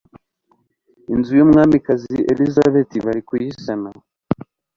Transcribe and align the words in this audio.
Inzu 1.13 1.31
y’umwamikazi 1.39 2.15
Elizabeth 2.31 2.93
bari 3.05 3.21
kuyisana 3.27 3.89